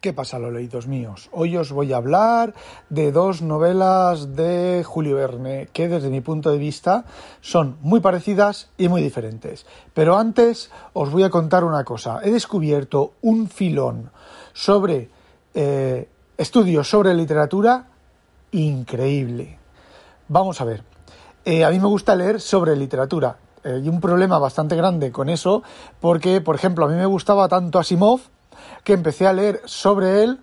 [0.00, 1.28] ¿Qué pasa, los leídos míos?
[1.30, 2.54] Hoy os voy a hablar
[2.88, 7.04] de dos novelas de Julio Verne que desde mi punto de vista
[7.42, 9.66] son muy parecidas y muy diferentes.
[9.92, 12.20] Pero antes os voy a contar una cosa.
[12.22, 14.10] He descubierto un filón
[14.54, 15.10] sobre
[15.52, 16.08] eh,
[16.38, 17.88] estudios sobre literatura
[18.52, 19.58] increíble.
[20.28, 20.82] Vamos a ver.
[21.44, 23.36] Eh, a mí me gusta leer sobre literatura.
[23.62, 25.62] Hay un problema bastante grande con eso
[26.00, 28.22] porque, por ejemplo, a mí me gustaba tanto Asimov
[28.84, 30.40] que empecé a leer sobre él,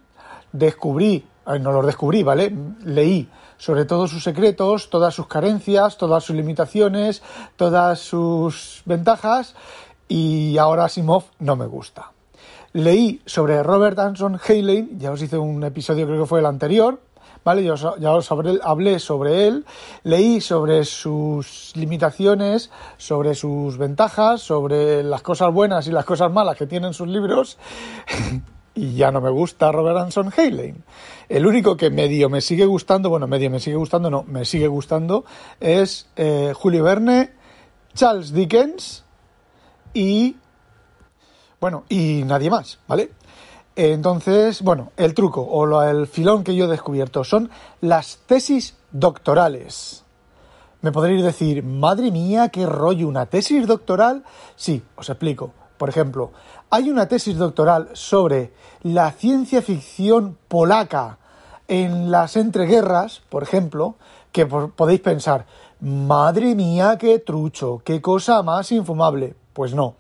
[0.52, 2.54] descubrí, no lo descubrí, ¿vale?
[2.84, 7.24] Leí sobre todos sus secretos, todas sus carencias, todas sus limitaciones,
[7.56, 9.56] todas sus ventajas
[10.08, 12.12] y ahora Asimov no me gusta.
[12.74, 17.00] Leí sobre Robert Anson Heinlein, ya os hice un episodio, creo que fue el anterior,
[17.48, 17.64] ¿vale?
[17.64, 19.66] Ya os, ya os hablé sobre él,
[20.04, 26.58] leí sobre sus limitaciones, sobre sus ventajas, sobre las cosas buenas y las cosas malas
[26.58, 27.58] que tienen sus libros.
[28.76, 30.84] y ya no me gusta Robert Anson Heinlein.
[31.30, 34.68] El único que medio me sigue gustando, bueno, medio me sigue gustando, no, me sigue
[34.68, 35.24] gustando,
[35.62, 37.32] es eh, Julio Verne,
[37.94, 39.06] Charles Dickens
[39.94, 40.36] y.
[41.62, 43.12] Bueno, y nadie más, ¿vale?
[43.80, 50.04] Entonces, bueno, el truco o el filón que yo he descubierto son las tesis doctorales.
[50.82, 54.24] Me podréis decir, madre mía, qué rollo, una tesis doctoral.
[54.56, 55.52] Sí, os explico.
[55.78, 56.32] Por ejemplo,
[56.72, 61.20] hay una tesis doctoral sobre la ciencia ficción polaca
[61.68, 63.94] en las entreguerras, por ejemplo,
[64.32, 65.46] que podéis pensar,
[65.82, 69.36] madre mía, qué trucho, qué cosa más infumable.
[69.54, 69.98] Pues no.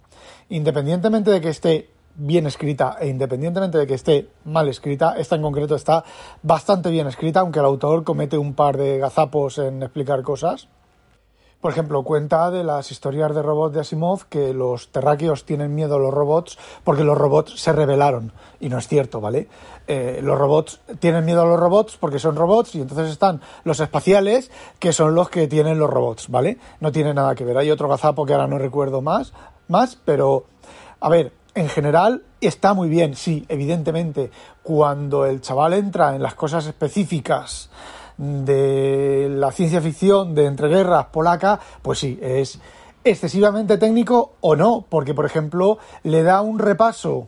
[0.49, 5.43] Independientemente de que esté bien escrita e independientemente de que esté mal escrita, esta en
[5.43, 6.03] concreto está
[6.41, 10.67] bastante bien escrita, aunque el autor comete un par de gazapos en explicar cosas.
[11.61, 15.95] Por ejemplo, cuenta de las historias de robots de Asimov que los terráqueos tienen miedo
[15.95, 18.31] a los robots porque los robots se rebelaron.
[18.59, 19.47] Y no es cierto, ¿vale?
[19.87, 23.79] Eh, los robots tienen miedo a los robots porque son robots y entonces están los
[23.79, 26.59] espaciales que son los que tienen los robots, ¿vale?
[26.79, 27.57] No tiene nada que ver.
[27.57, 29.33] Hay otro gazapo que ahora no recuerdo más,
[29.67, 30.45] más pero
[30.99, 34.29] a ver, en general está muy bien, sí, evidentemente,
[34.61, 37.71] cuando el chaval entra en las cosas específicas
[38.15, 42.59] de la ciencia ficción de entreguerras polaca, pues sí, es
[43.03, 47.27] excesivamente técnico o no, porque por ejemplo le da un repaso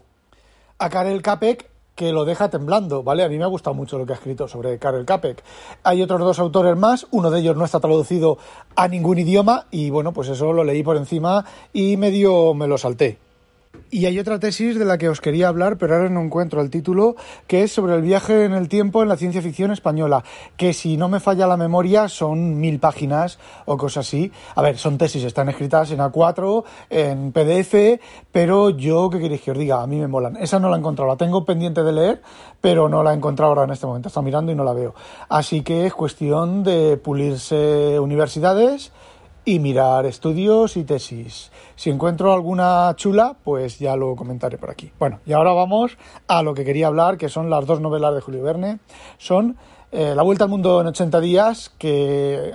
[0.77, 3.23] a Karel Capek que lo deja temblando, ¿vale?
[3.23, 5.43] A mí me ha gustado mucho lo que ha escrito sobre Karel Capek.
[5.83, 8.37] Hay otros dos autores más, uno de ellos no está traducido
[8.75, 12.77] a ningún idioma y bueno, pues eso lo leí por encima y medio me lo
[12.77, 13.17] salté.
[13.91, 16.69] Y hay otra tesis de la que os quería hablar, pero ahora no encuentro el
[16.69, 17.15] título,
[17.47, 20.23] que es sobre el viaje en el tiempo en la ciencia ficción española,
[20.57, 24.31] que si no me falla la memoria son mil páginas o cosas así.
[24.53, 27.99] A ver, son tesis, están escritas en A4, en PDF,
[28.31, 29.81] pero yo, ¿qué queréis que os diga?
[29.81, 30.37] A mí me molan.
[30.37, 32.21] Esa no la he encontrado, la tengo pendiente de leer,
[32.61, 34.09] pero no la he encontrado ahora en este momento.
[34.09, 34.93] Está mirando y no la veo.
[35.29, 38.91] Así que es cuestión de pulirse universidades
[39.49, 41.51] y mirar estudios y tesis.
[41.75, 44.91] Si encuentro alguna chula, pues ya lo comentaré por aquí.
[44.99, 48.21] Bueno, y ahora vamos a lo que quería hablar, que son las dos novelas de
[48.21, 48.77] Julio Verne.
[49.17, 49.57] Son
[49.91, 52.53] eh, La Vuelta al Mundo en 80 días, que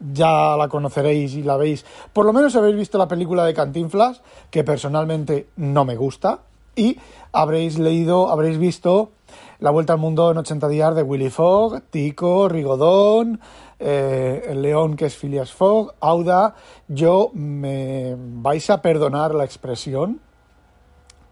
[0.00, 1.84] ya la conoceréis y la veis.
[2.14, 6.38] Por lo menos habéis visto la película de Cantinflas, que personalmente no me gusta.
[6.74, 6.96] Y
[7.32, 9.10] habréis leído, habréis visto
[9.58, 13.40] La Vuelta al Mundo en 80 días de Willy Fogg, Tico, Rigodón,
[13.78, 16.54] eh, el león que es Phileas Fogg, Auda,
[16.88, 20.20] yo me vais a perdonar la expresión,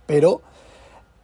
[0.06, 0.42] pero,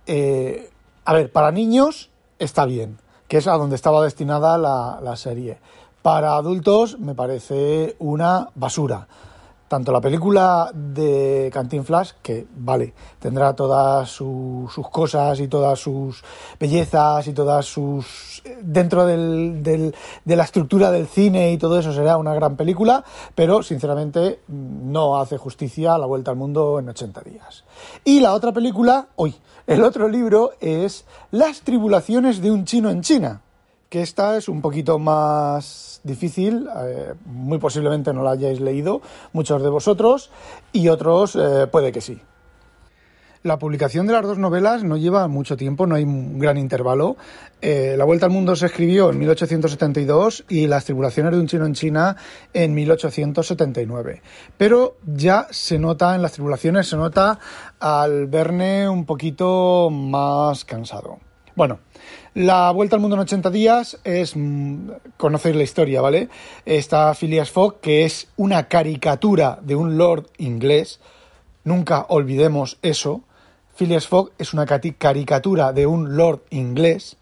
[0.07, 0.71] eh,
[1.05, 5.59] a ver, para niños está bien, que es a donde estaba destinada la, la serie.
[6.03, 9.07] Para adultos me parece una basura
[9.73, 16.23] tanto la película de Cantinflas, que vale, tendrá todas sus cosas y todas sus
[16.61, 18.43] bellezas y todas sus...
[18.61, 19.95] dentro de
[20.27, 23.03] la estructura del cine y todo eso será una gran película,
[23.35, 27.65] pero sinceramente no hace justicia a la vuelta al mundo en 80 días.
[28.05, 29.35] Y la otra película, hoy,
[29.67, 33.42] el otro libro es Las tribulaciones de un chino en China
[33.93, 39.03] que esta es un poquito más difícil, eh, muy posiblemente no la hayáis leído
[39.35, 40.31] muchos de vosotros
[40.73, 42.19] y otros eh, puede que sí.
[43.43, 47.19] La publicación de las dos novelas no lleva mucho tiempo, no hay un gran intervalo.
[47.61, 51.67] Eh, la Vuelta al Mundo se escribió en 1872 y Las Tribulaciones de un Chino
[51.67, 52.17] en China
[52.55, 54.23] en 1879.
[54.57, 57.39] Pero ya se nota en las tribulaciones, se nota
[57.79, 61.19] al Verne un poquito más cansado.
[61.55, 61.81] Bueno,
[62.35, 64.89] la Vuelta al Mundo en 80 días es, mm,
[65.19, 66.31] conocéis la historia, ¿vale?
[66.65, 71.01] Está Phileas Fogg, que es una caricatura de un lord inglés,
[71.65, 73.21] nunca olvidemos eso.
[73.75, 77.19] Phileas Fogg es una caricatura de un lord inglés.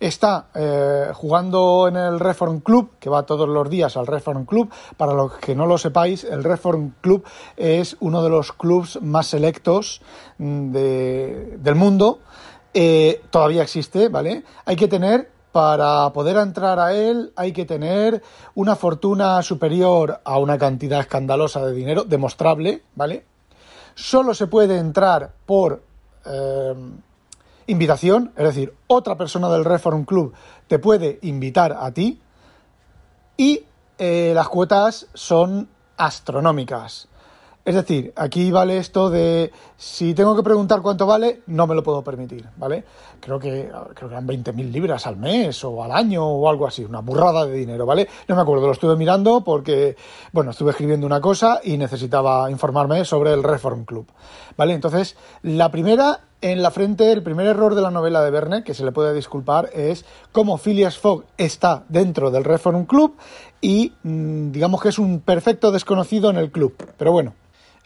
[0.00, 4.70] Está eh, jugando en el Reform Club, que va todos los días al Reform Club.
[4.96, 7.24] Para los que no lo sepáis, el Reform Club
[7.56, 10.00] es uno de los clubs más selectos
[10.38, 12.20] mm, del mundo.
[12.74, 14.44] Eh, todavía existe, ¿vale?
[14.64, 18.22] Hay que tener para poder entrar a él hay que tener
[18.54, 23.24] una fortuna superior a una cantidad escandalosa de dinero, demostrable, ¿vale?
[23.94, 25.82] Solo se puede entrar por
[26.26, 26.74] eh,
[27.66, 30.34] invitación, es decir, otra persona del Reform Club
[30.66, 32.20] te puede invitar a ti
[33.36, 33.64] y
[33.98, 37.08] eh, las cuotas son astronómicas.
[37.68, 41.82] Es decir, aquí vale esto de si tengo que preguntar cuánto vale, no me lo
[41.82, 42.82] puedo permitir, ¿vale?
[43.20, 46.82] Creo que, creo que eran 20.000 libras al mes o al año o algo así,
[46.82, 48.08] una burrada de dinero, ¿vale?
[48.26, 49.96] No me acuerdo, lo estuve mirando porque,
[50.32, 54.06] bueno, estuve escribiendo una cosa y necesitaba informarme sobre el Reform Club,
[54.56, 54.72] ¿vale?
[54.72, 58.72] Entonces, la primera en la frente, el primer error de la novela de Verne, que
[58.72, 63.18] se le puede disculpar, es cómo Phileas Fogg está dentro del Reform Club
[63.60, 66.74] y mm, digamos que es un perfecto desconocido en el club.
[66.96, 67.34] Pero bueno,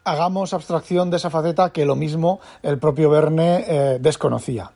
[0.04, 4.72] hagamos abstracción de esa faceta que lo mismo el propio Verne eh, desconocía.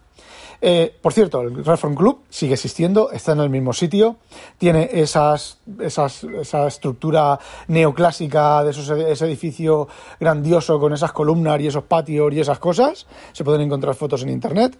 [0.60, 4.16] Eh, por cierto, el Reform Club sigue existiendo, está en el mismo sitio,
[4.58, 7.38] tiene esas, esa estructura
[7.68, 9.88] neoclásica de ese edificio
[10.18, 13.06] grandioso con esas columnas y esos patios y esas cosas.
[13.32, 14.78] Se pueden encontrar fotos en internet.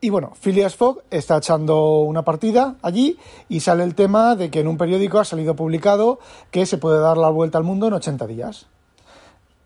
[0.00, 4.60] Y bueno, Phileas Fogg está echando una partida allí y sale el tema de que
[4.60, 6.18] en un periódico ha salido publicado
[6.50, 8.66] que se puede dar la vuelta al mundo en 80 días.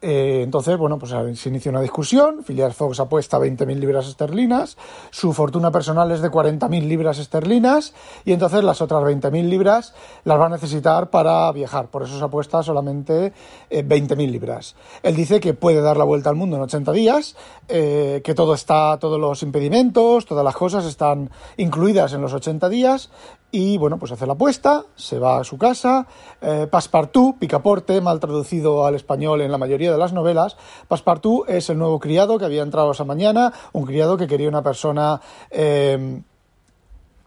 [0.09, 2.45] Eh, entonces, bueno, pues se inicia una discusión.
[2.45, 4.77] Phileas Fox apuesta 20.000 libras esterlinas.
[5.11, 7.93] Su fortuna personal es de 40.000 libras esterlinas.
[8.25, 11.89] Y entonces las otras 20.000 libras las va a necesitar para viajar.
[11.89, 13.33] Por eso se apuesta solamente
[13.69, 14.77] 20.000 eh, libras.
[15.03, 17.35] Él dice que puede dar la vuelta al mundo en 80 días,
[17.67, 22.69] eh, que todo está, todos los impedimentos, todas las cosas están incluidas en los 80
[22.69, 23.11] días
[23.51, 26.07] y bueno, pues hace la apuesta, se va a su casa.
[26.41, 30.57] Eh, Passepartout, picaporte, mal traducido al español en la mayoría de las novelas.
[30.89, 34.63] Passepartout es el nuevo criado que había entrado esa mañana, un criado que quería una
[34.63, 35.21] persona
[35.51, 36.21] eh,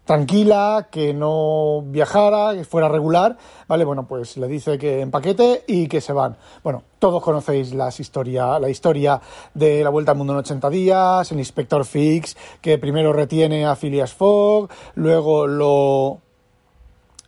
[0.10, 3.86] tranquila, que no viajara, que fuera regular, ¿vale?
[3.86, 6.36] Bueno, pues le dice que empaquete y que se van.
[6.64, 9.22] Bueno, todos conocéis las historia, la historia
[9.54, 13.76] de la Vuelta al Mundo en 80 días, el Inspector Fix, que primero retiene a
[13.76, 16.18] Phileas Fogg, luego lo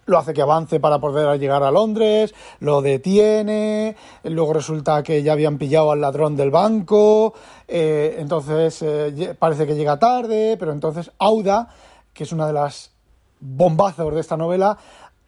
[0.07, 5.33] lo hace que avance para poder llegar a Londres, lo detiene, luego resulta que ya
[5.33, 7.35] habían pillado al ladrón del banco,
[7.67, 11.69] eh, entonces eh, parece que llega tarde, pero entonces Auda
[12.13, 12.91] que es una de las
[13.39, 14.77] bombazos de esta novela,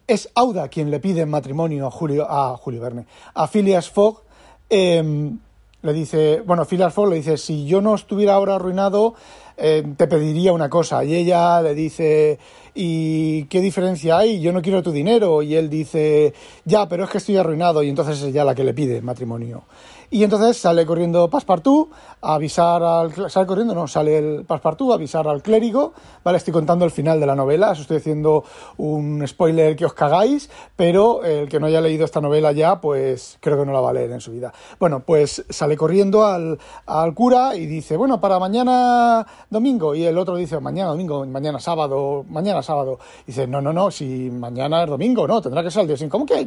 [0.06, 4.22] es Auda quien le pide matrimonio a Julio, a Julio Verne, a Phileas Fogg.
[4.68, 5.38] Em,
[5.82, 9.14] le dice, bueno, Phileas Fogg le dice, si yo no estuviera ahora arruinado,
[9.56, 11.04] em, te pediría una cosa.
[11.04, 12.38] Y ella le dice,
[12.74, 14.40] ¿y qué diferencia hay?
[14.40, 15.42] Yo no quiero tu dinero.
[15.42, 16.34] Y él dice,
[16.64, 17.82] ya, pero es que estoy arruinado.
[17.82, 19.64] Y entonces es ella la que le pide matrimonio.
[20.10, 21.90] Y entonces sale corriendo Passepartout
[22.20, 23.30] a avisar al...
[23.30, 25.92] Sale corriendo, no, sale el Passepartout a avisar al clérigo,
[26.22, 26.38] ¿vale?
[26.38, 28.44] Estoy contando el final de la novela, os estoy haciendo
[28.76, 33.38] un spoiler que os cagáis, pero el que no haya leído esta novela ya, pues
[33.40, 34.52] creo que no la va a leer en su vida.
[34.78, 40.18] Bueno, pues sale corriendo al, al cura y dice, bueno, para mañana domingo, y el
[40.18, 42.98] otro dice, mañana domingo, mañana sábado, mañana sábado.
[43.22, 45.96] Y dice, no, no, no, si mañana es domingo, no, tendrá que ser el día
[45.96, 46.08] sin.
[46.08, 46.44] ¿Cómo que?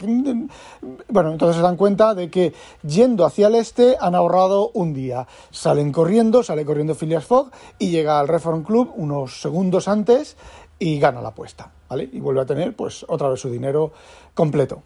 [1.09, 2.53] Bueno, entonces se dan cuenta de que
[2.83, 5.27] yendo hacia el este han ahorrado un día.
[5.51, 10.37] Salen corriendo, sale corriendo Phileas Fogg y llega al Reform Club unos segundos antes
[10.79, 12.09] y gana la apuesta, ¿vale?
[12.11, 13.91] Y vuelve a tener, pues, otra vez su dinero
[14.33, 14.83] completo.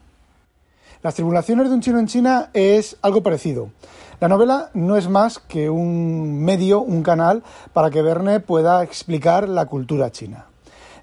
[1.03, 3.71] Las tribulaciones de un chino en China es algo parecido.
[4.19, 9.49] La novela no es más que un medio, un canal, para que Verne pueda explicar
[9.49, 10.45] la cultura china.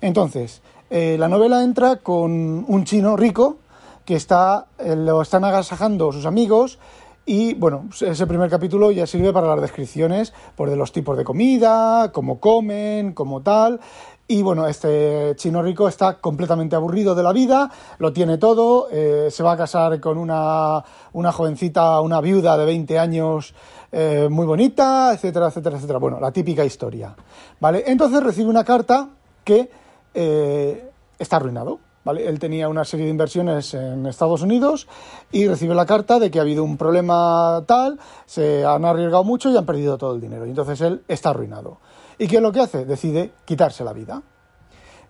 [0.01, 3.57] Entonces, eh, la novela entra con un chino rico
[4.05, 6.79] que está, eh, lo están agasajando sus amigos
[7.29, 11.25] y bueno, ese primer capítulo ya sirve para las descripciones por de los tipos de
[11.25, 13.81] comida, cómo comen, cómo tal.
[14.27, 19.29] Y bueno, este chino rico está completamente aburrido de la vida, lo tiene todo, eh,
[19.31, 20.83] se va a casar con una,
[21.13, 23.55] una, jovencita, una viuda de 20 años
[23.93, 25.99] eh, muy bonita, etcétera, etcétera, etcétera.
[25.99, 27.15] Bueno, la típica historia.
[27.61, 27.85] ¿Vale?
[27.89, 29.11] Entonces recibe una carta
[29.45, 29.71] que
[30.15, 31.88] eh, está arruinado.
[32.17, 34.89] Él tenía una serie de inversiones en Estados Unidos
[35.31, 39.51] y recibe la carta de que ha habido un problema tal, se han arriesgado mucho
[39.51, 40.47] y han perdido todo el dinero.
[40.47, 41.79] Y entonces él está arruinado.
[42.19, 42.85] ¿Y qué es lo que hace?
[42.85, 44.23] Decide quitarse la vida.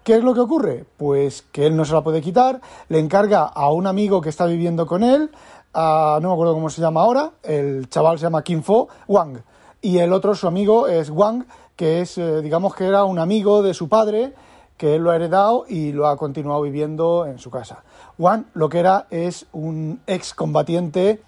[0.02, 0.87] ¿Qué es lo que ocurre?
[0.97, 4.47] Pues que él no se la puede quitar, le encarga a un amigo que está
[4.47, 5.31] viviendo con él,
[5.75, 9.38] no me acuerdo cómo se llama ahora, el chaval se llama Kim Fo, Wang,
[9.81, 11.45] y el otro, su amigo, es Wang,
[11.76, 14.33] que es, eh, digamos que era un amigo de su padre,
[14.78, 17.82] que él lo ha heredado y lo ha continuado viviendo en su casa.
[18.16, 21.20] Wang lo que era es un excombatiente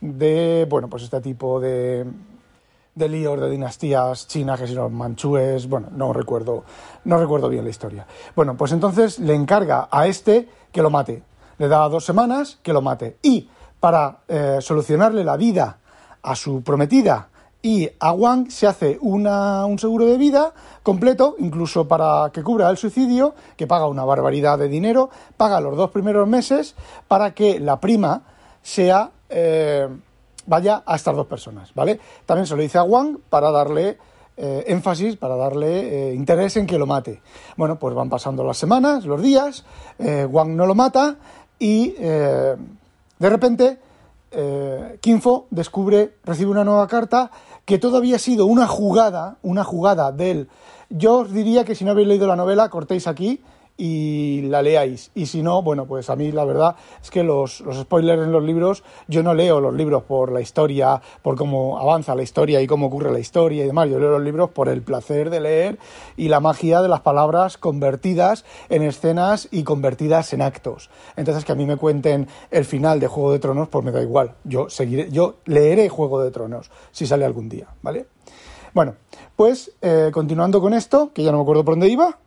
[0.00, 2.04] de, bueno, pues este tipo de,
[2.94, 6.64] de líos de dinastías chinas, que si no manchúes, bueno, no recuerdo,
[7.04, 8.06] no recuerdo bien la historia.
[8.34, 11.22] Bueno, pues entonces le encarga a este que lo mate.
[11.58, 13.18] Le da dos semanas que lo mate.
[13.22, 13.48] Y
[13.80, 15.78] para eh, solucionarle la vida
[16.22, 17.28] a su prometida
[17.62, 22.76] y a Wang se hace un seguro de vida completo, incluso para que cubra el
[22.76, 26.76] suicidio, que paga una barbaridad de dinero, paga los dos primeros meses
[27.08, 28.22] para que la prima
[28.62, 29.88] sea eh,
[30.46, 31.98] vaya a estas dos personas, ¿vale?
[32.24, 33.98] También se lo dice a Wang para darle
[34.36, 37.20] eh, énfasis, para darle eh, interés en que lo mate.
[37.56, 39.64] Bueno, pues van pasando las semanas, los días,
[39.98, 41.16] Wang no lo mata
[41.58, 42.56] y de
[43.18, 43.78] repente
[45.00, 47.30] Kinfo descubre, recibe una nueva carta
[47.64, 50.48] que todo había sido una jugada, una jugada del...
[50.88, 53.40] Yo os diría que si no habéis leído la novela, cortéis aquí
[53.76, 55.10] y la leáis.
[55.14, 58.32] Y si no, bueno, pues a mí la verdad es que los, los, spoilers en
[58.32, 62.60] los libros, yo no leo los libros por la historia, por cómo avanza la historia
[62.60, 63.88] y cómo ocurre la historia y demás.
[63.90, 65.78] Yo leo los libros por el placer de leer
[66.16, 70.90] y la magia de las palabras convertidas en escenas y convertidas en actos.
[71.16, 74.02] Entonces que a mí me cuenten el final de Juego de Tronos, pues me da
[74.02, 74.34] igual.
[74.44, 78.06] Yo seguiré, yo leeré Juego de Tronos si sale algún día, ¿vale?
[78.72, 78.96] Bueno,
[79.36, 82.18] pues eh, continuando con esto, que ya no me acuerdo por dónde iba,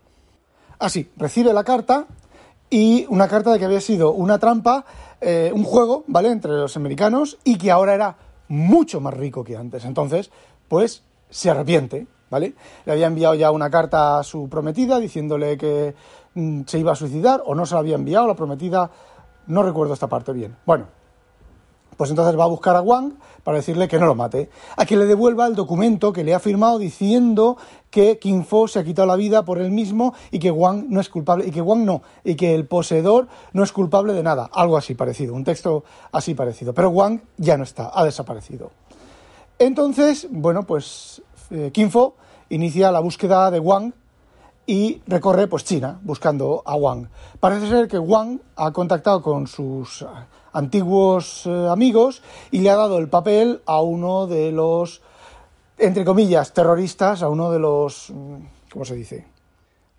[0.79, 2.07] Así, recibe la carta
[2.69, 4.85] y una carta de que había sido una trampa,
[5.19, 8.15] eh, un juego, ¿vale?, entre los americanos y que ahora era
[8.47, 9.83] mucho más rico que antes.
[9.83, 10.31] Entonces,
[10.69, 12.53] pues se arrepiente, ¿vale?
[12.85, 15.95] Le había enviado ya una carta a su prometida diciéndole que
[16.35, 18.89] mm, se iba a suicidar o no se la había enviado, la prometida,
[19.47, 20.55] no recuerdo esta parte bien.
[20.65, 20.85] Bueno,
[21.97, 24.95] pues entonces va a buscar a Wang para decirle que no lo mate, a que
[24.95, 27.57] le devuelva el documento que le ha firmado diciendo
[27.89, 30.99] que King Fo se ha quitado la vida por él mismo y que Wang no
[30.99, 34.49] es culpable, y que Wang no, y que el poseedor no es culpable de nada,
[34.53, 36.73] algo así parecido, un texto así parecido.
[36.73, 38.71] Pero Wang ya no está, ha desaparecido.
[39.57, 42.15] Entonces, bueno, pues eh, Fo
[42.49, 43.93] inicia la búsqueda de Wang
[44.65, 47.07] y recorre pues China buscando a Wang.
[47.39, 50.05] Parece ser que Wang ha contactado con sus
[50.53, 55.01] antiguos eh, amigos y le ha dado el papel a uno de los,
[55.77, 58.35] entre comillas, terroristas, a uno de los, mm,
[58.71, 59.27] ¿cómo se dice?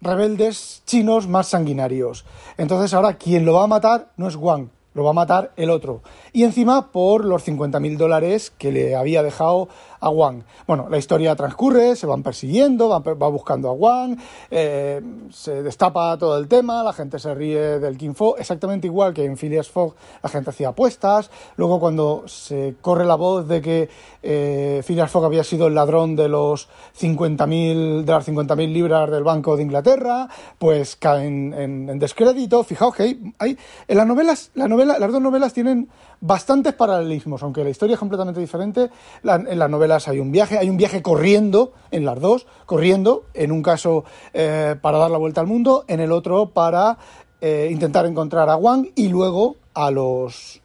[0.01, 2.25] Rebeldes chinos más sanguinarios.
[2.57, 5.71] Entonces ahora quien lo va a matar no es Wang, lo va a matar el
[5.71, 6.03] otro.
[6.33, 9.69] Y encima por los 50.000 dólares que le había dejado
[10.01, 10.43] a Wang.
[10.67, 14.19] Bueno, la historia transcurre, se van persiguiendo, va, buscando a Wang,
[14.51, 19.13] eh, se destapa todo el tema, la gente se ríe del King Fo, exactamente igual
[19.13, 21.31] que en Phileas Fogg la gente hacía apuestas.
[21.57, 23.89] Luego cuando se corre la voz de que
[24.23, 26.69] eh, Phileas Fogg había sido el ladrón de los
[26.99, 32.65] 50.000 de las 50.000 libras del Banco de Inglaterra, pues caen en, descrédito.
[32.65, 33.59] Fijaos que hay,
[33.89, 35.89] en las novelas, la novela, las dos novelas tienen
[36.21, 38.91] bastantes paralelismos, aunque la historia es completamente diferente.
[39.25, 43.53] en las novelas hay un viaje, hay un viaje corriendo en las dos, corriendo, en
[43.53, 46.99] un caso eh, para dar la vuelta al mundo, en el otro para
[47.41, 50.61] eh, intentar encontrar a Wang y luego a los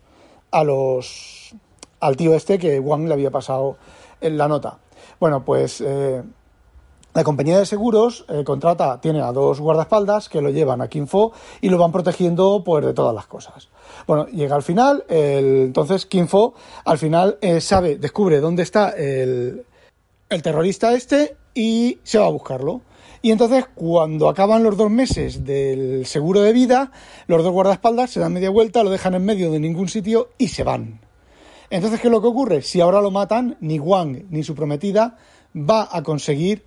[0.51, 1.55] a los
[1.99, 3.77] al tío este que Wang le había pasado
[4.21, 4.79] en la nota.
[5.19, 6.23] Bueno, pues eh,
[7.15, 11.31] la compañía de seguros contrata, tiene a dos guardaespaldas que lo llevan a Kinfo
[11.61, 13.69] y lo van protegiendo pues, de todas las cosas.
[14.05, 16.53] Bueno, llega al final, entonces Kinfo
[16.83, 19.65] al final eh, sabe, descubre dónde está el,
[20.29, 22.81] el terrorista este y se va a buscarlo.
[23.21, 26.91] Y entonces, cuando acaban los dos meses del seguro de vida,
[27.27, 30.49] los dos guardaespaldas se dan media vuelta, lo dejan en medio de ningún sitio y
[30.49, 30.99] se van.
[31.69, 32.61] Entonces, ¿qué es lo que ocurre?
[32.61, 35.17] Si ahora lo matan, ni Wang ni su prometida
[35.55, 36.65] va a conseguir,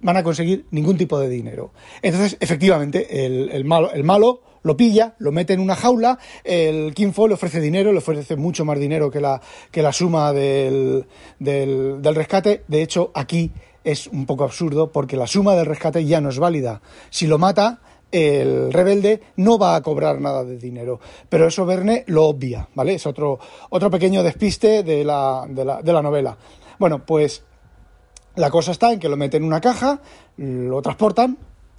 [0.00, 1.72] van a conseguir ningún tipo de dinero.
[2.02, 7.28] Entonces, efectivamente, el, malo, el malo lo pilla, lo mete en una jaula, el Kinfo
[7.28, 9.40] le ofrece dinero, le ofrece mucho más dinero que la,
[9.70, 11.06] que la suma del,
[11.38, 12.64] del, rescate.
[12.68, 13.52] De hecho, aquí
[13.84, 16.82] es un poco absurdo porque la suma del rescate ya no es válida.
[17.10, 21.00] Si lo mata, el rebelde no va a cobrar nada de dinero.
[21.28, 22.94] Pero eso Verne lo obvia, ¿vale?
[22.94, 23.38] Es otro,
[23.70, 26.36] otro pequeño despiste de la, de la, de la novela.
[26.78, 27.44] Bueno, pues
[28.38, 30.00] la cosa está en que lo meten en una caja,
[30.36, 31.36] lo transportan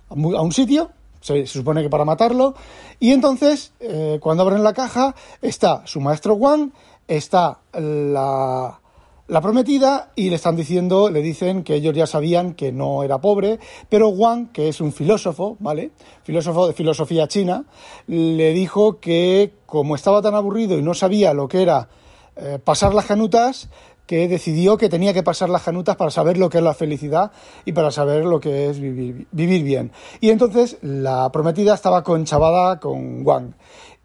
[0.10, 2.56] a un sitio se, supone que para matarlo.
[3.00, 6.72] Y entonces, eh, cuando abren la caja, está su maestro Wang,
[7.08, 8.80] está la,
[9.28, 13.20] la prometida y le están diciendo, le dicen que ellos ya sabían que no era
[13.20, 15.92] pobre, pero Wang, que es un filósofo, ¿vale?
[16.24, 17.66] Filósofo de filosofía china,
[18.08, 21.90] le dijo que como estaba tan aburrido y no sabía lo que era
[22.36, 23.70] eh, pasar las canutas,
[24.10, 27.32] que decidió que tenía que pasar las canutas para saber lo que es la felicidad
[27.64, 29.92] y para saber lo que es vivir, vivir bien.
[30.20, 33.54] Y entonces la prometida estaba conchavada con Wang.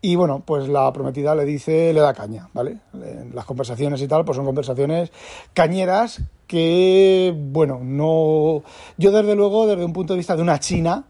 [0.02, 2.80] Y bueno, pues la prometida le dice, le da caña, ¿vale?
[3.32, 5.11] Las conversaciones y tal, pues son conversaciones
[5.54, 8.62] cañeras que, bueno, no.
[8.99, 11.04] Yo desde luego, desde un punto de vista de una china,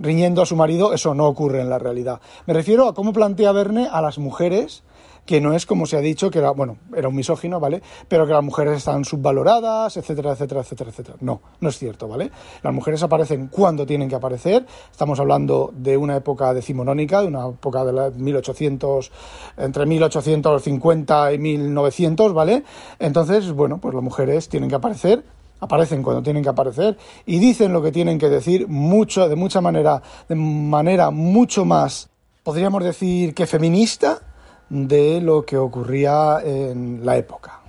[0.00, 2.20] riñendo a su marido, eso no ocurre en la realidad.
[2.46, 4.82] Me refiero a cómo plantea Verne a las mujeres
[5.24, 7.82] que no es como se ha dicho, que era, bueno, era un misógino, ¿vale?
[8.08, 11.16] Pero que las mujeres están subvaloradas, etcétera, etcétera, etcétera, etcétera.
[11.20, 12.30] No, no es cierto, ¿vale?
[12.62, 14.66] Las mujeres aparecen cuando tienen que aparecer.
[14.90, 19.12] Estamos hablando de una época decimonónica, de una época de la 1800,
[19.58, 22.64] entre 1850 y 1900, ¿vale?
[22.98, 25.24] Entonces, bueno, pues las mujeres tienen que aparecer
[25.60, 29.60] aparecen cuando tienen que aparecer y dicen lo que tienen que decir mucho de mucha
[29.60, 32.10] manera de manera mucho más
[32.42, 34.31] podríamos decir que feminista
[34.72, 37.60] de lo que ocurría en la época.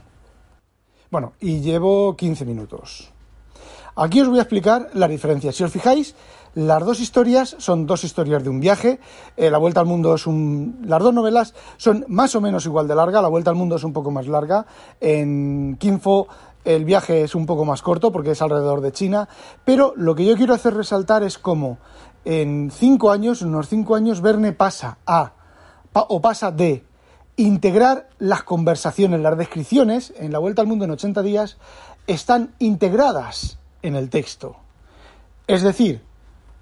[1.12, 3.12] Bueno, y llevo 15 minutos.
[3.98, 5.52] Aquí os voy a explicar la diferencia.
[5.52, 6.16] Si os fijáis,
[6.56, 9.02] las dos historias son dos historias de un viaje.
[9.36, 10.80] Eh, la Vuelta al Mundo es un.
[10.86, 13.22] Las dos novelas son más o menos igual de larga.
[13.22, 14.66] La Vuelta al Mundo es un poco más larga.
[15.02, 16.28] En Kinfo
[16.64, 19.28] el viaje es un poco más corto porque es alrededor de China.
[19.66, 21.80] Pero lo que yo quiero hacer resaltar es cómo
[22.24, 25.34] en cinco años, unos cinco años, Verne pasa a.
[25.94, 26.93] o pasa de
[27.36, 31.58] integrar las conversaciones, las descripciones en la Vuelta al Mundo en 80 días
[32.08, 34.58] están integradas en el texto.
[35.48, 36.02] Es decir,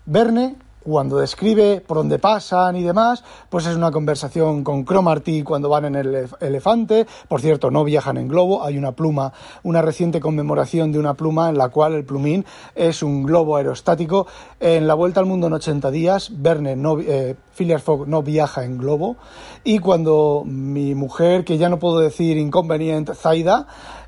[0.06, 5.70] Verne cuando describe por dónde pasan y demás, pues es una conversación con Cromarty cuando
[5.70, 7.06] van en el elefante.
[7.28, 9.34] Por cierto, no viajan en globo, hay una pluma,
[9.64, 12.46] una reciente conmemoración de una pluma en la cual el plumín
[12.76, 14.28] es un globo aerostático.
[14.60, 17.36] En la vuelta al mundo en 80 días, Verne no, eh,
[17.84, 19.18] Fogg no viaja en globo.
[19.64, 23.68] Y cuando mi mujer, que ya no puedo decir inconveniente, Zaida,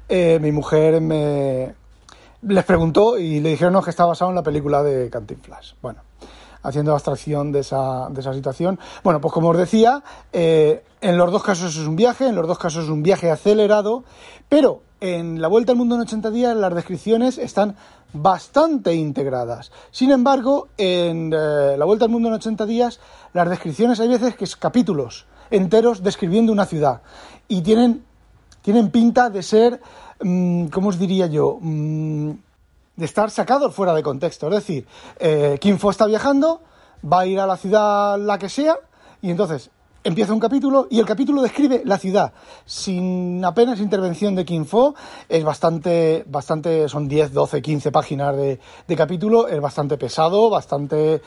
[0.09, 1.75] eh, mi mujer me
[2.41, 5.75] les preguntó y le dijeron que está basado en la película de Cantinflas.
[5.81, 6.01] Bueno,
[6.63, 8.79] haciendo abstracción de esa, de esa situación.
[9.03, 12.47] Bueno, pues como os decía, eh, en los dos casos es un viaje, en los
[12.47, 14.03] dos casos es un viaje acelerado,
[14.49, 17.75] pero en la Vuelta al Mundo en 80 días las descripciones están
[18.13, 19.71] bastante integradas.
[19.91, 22.99] Sin embargo, en eh, la Vuelta al Mundo en 80 días
[23.33, 27.01] las descripciones hay veces que es capítulos enteros describiendo una ciudad
[27.47, 28.03] y tienen,
[28.61, 29.81] tienen pinta de ser,
[30.21, 31.59] mm, ¿cómo os diría yo?
[32.95, 34.47] De estar sacados fuera de contexto.
[34.47, 34.87] Es decir,
[35.19, 36.61] eh, Fo está viajando,
[37.03, 38.77] va a ir a la ciudad la que sea,
[39.21, 39.71] y entonces
[40.03, 42.33] empieza un capítulo y el capítulo describe la ciudad
[42.65, 44.95] sin apenas intervención de Kim Fo.
[45.27, 51.21] Es bastante, bastante, son 10, 12, 15 páginas de, de capítulo, es bastante pesado, bastante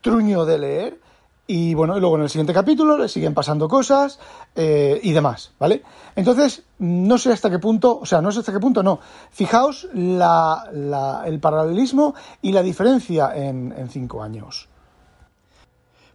[0.00, 1.11] truño de leer
[1.46, 4.18] y bueno, y luego en el siguiente capítulo le siguen pasando cosas
[4.54, 5.82] eh, y demás, ¿vale?
[6.14, 9.00] Entonces, no sé hasta qué punto, o sea, no sé hasta qué punto, no.
[9.30, 14.68] Fijaos el paralelismo y la diferencia en, en cinco años.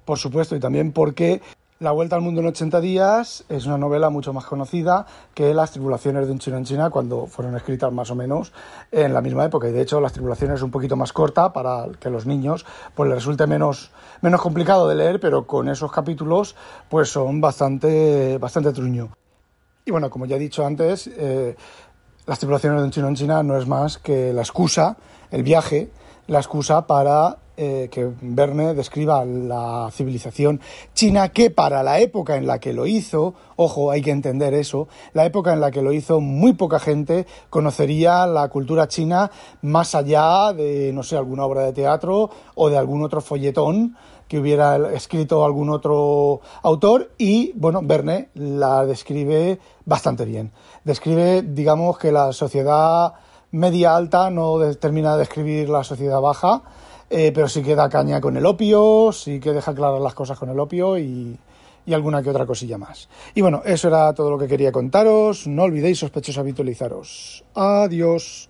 [0.05, 1.41] Por supuesto, y también porque
[1.79, 5.71] la Vuelta al Mundo en 80 días es una novela mucho más conocida que Las
[5.71, 8.51] tribulaciones de un chino en China cuando fueron escritas más o menos
[8.91, 9.69] en la misma época.
[9.69, 13.07] Y de hecho Las tribulaciones es un poquito más corta para que los niños pues
[13.09, 16.55] les resulte menos, menos complicado de leer, pero con esos capítulos
[16.89, 19.09] pues son bastante, bastante truño.
[19.85, 21.55] Y bueno, como ya he dicho antes, eh,
[22.25, 24.97] Las tribulaciones de un chino en China no es más que la excusa,
[25.29, 25.91] el viaje,
[26.25, 30.61] la excusa para eh, que Verne describa la civilización
[30.93, 34.87] china que para la época en la que lo hizo, ojo, hay que entender eso,
[35.13, 39.31] la época en la que lo hizo muy poca gente conocería la cultura china
[39.63, 44.39] más allá de, no sé, alguna obra de teatro o de algún otro folletón que
[44.39, 50.51] hubiera escrito algún otro autor y, bueno, Verne la describe bastante bien.
[50.83, 53.13] Describe, digamos, que la sociedad
[53.51, 56.63] media alta no termina de describir la sociedad baja,
[57.09, 60.37] eh, pero sí que da caña con el opio, sí que deja claras las cosas
[60.37, 61.37] con el opio y,
[61.85, 63.07] y alguna que otra cosilla más.
[63.33, 65.47] Y bueno, eso era todo lo que quería contaros.
[65.47, 67.45] No olvidéis, sospechosos, habitualizaros.
[67.55, 68.49] Adiós.